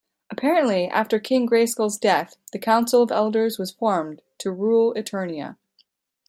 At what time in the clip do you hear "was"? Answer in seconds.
3.59-3.69